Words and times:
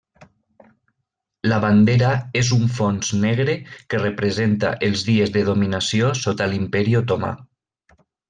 La 1.51 1.59
bandera 1.65 2.13
és 2.41 2.49
un 2.55 2.63
fons 2.77 3.11
negre, 3.25 3.55
que 3.93 4.01
representa 4.03 4.73
els 4.89 5.05
dies 5.11 5.35
de 5.37 5.45
dominació 5.53 6.11
sota 6.23 6.51
l'Imperi 6.55 6.97
Otomà. 7.05 7.31